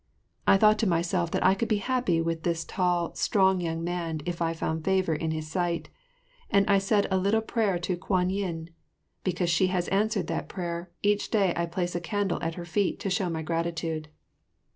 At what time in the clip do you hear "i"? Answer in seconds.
0.47-0.57, 1.45-1.53, 4.41-4.51, 6.67-6.79, 11.55-11.67